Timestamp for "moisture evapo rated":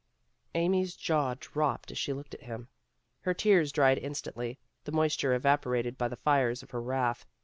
4.91-5.95